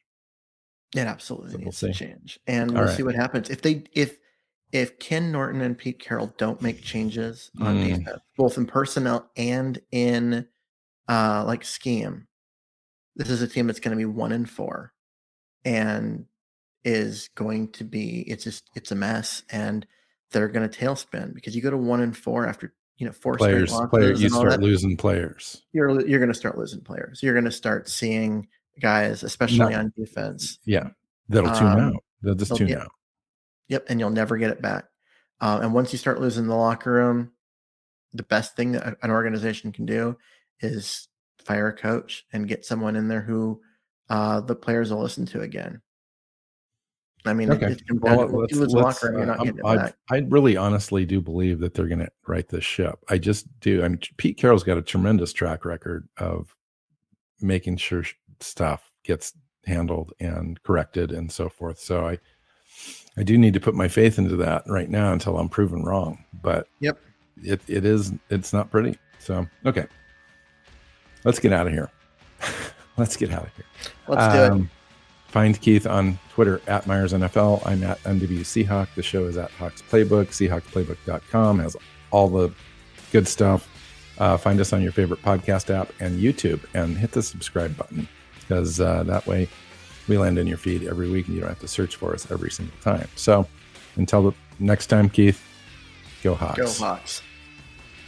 [0.96, 1.86] It absolutely So we'll needs see.
[1.88, 2.96] to change, and All we'll right.
[2.96, 4.18] see what happens if they if
[4.72, 7.98] if Ken Norton and Pete Carroll don't make changes on Mm.
[7.98, 10.48] defense, both in personnel and in
[11.08, 12.26] uh like scheme.
[13.16, 14.92] This is a team that's going to be one and four,
[15.64, 16.26] and
[16.84, 19.86] is going to be it's just it's a mess, and
[20.32, 23.36] they're going to tailspin because you go to one and four after you know four
[23.36, 25.62] Players, straight losses players, you start that, losing players.
[25.72, 27.22] you're you're going to start losing players.
[27.22, 28.46] You're going to start seeing
[28.80, 30.90] guys, especially on defense, Yeah,
[31.28, 32.04] that'll tune Um, out.
[32.22, 32.90] They'll just tune get- out.
[33.68, 34.84] Yep, and you'll never get it back.
[35.40, 37.32] Uh, and once you start losing the locker room,
[38.12, 40.16] the best thing that an organization can do
[40.60, 41.08] is
[41.44, 43.60] fire a coach and get someone in there who
[44.08, 45.80] uh, the players will listen to again.
[47.26, 47.72] I mean, Okay.
[47.72, 50.16] it, Well, let's, you lose the let's, locker room, you're uh, not getting it I.
[50.16, 52.98] I really honestly do believe that they're going to right this ship.
[53.08, 53.84] I just do.
[53.84, 56.54] I mean, Pete Carroll's got a tremendous track record of
[57.40, 58.04] making sure
[58.40, 59.34] stuff gets
[59.66, 61.78] handled and corrected and so forth.
[61.78, 62.18] So I,
[63.16, 66.24] I do need to put my faith into that right now until I'm proven wrong.
[66.42, 66.98] But Yep.
[67.42, 68.98] it, it is, it's not pretty.
[69.18, 69.86] So, okay.
[71.24, 71.90] Let's get out of here.
[72.96, 73.66] Let's get out of here.
[74.08, 74.68] Let's do it.
[75.30, 77.64] Find Keith on Twitter at Myers NFL.
[77.64, 78.88] I'm at NW Seahawk.
[78.96, 80.28] The show is at Hawks Playbook.
[80.28, 81.76] SeahawksPlaybook.com has
[82.10, 82.52] all the
[83.12, 83.68] good stuff.
[84.18, 88.08] Uh, find us on your favorite podcast app and YouTube and hit the subscribe button
[88.40, 89.48] because uh, that way
[90.08, 92.30] we land in your feed every week and you don't have to search for us
[92.30, 93.08] every single time.
[93.14, 93.46] So
[93.94, 95.40] until the next time, Keith,
[96.24, 96.58] go Hawks.
[96.58, 97.22] Go Hawks.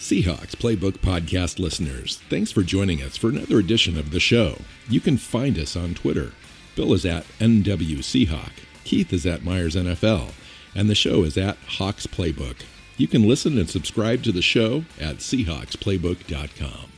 [0.01, 4.59] Seahawks Playbook Podcast listeners, thanks for joining us for another edition of the show.
[4.89, 6.33] You can find us on Twitter.
[6.75, 8.53] Bill is at NW Seahawk,
[8.85, 10.33] Keith is at Myers NFL,
[10.75, 12.63] and the show is at Hawks Playbook.
[12.97, 16.92] You can listen and subscribe to the show at SeahawksPlaybook.com.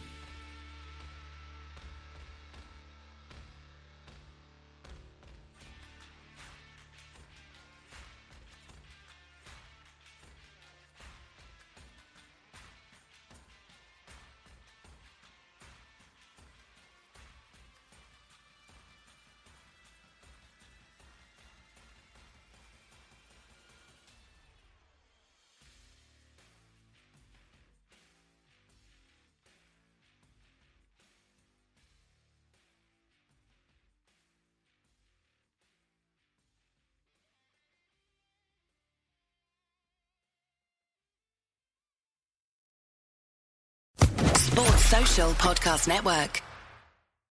[45.35, 46.54] Podcast Network.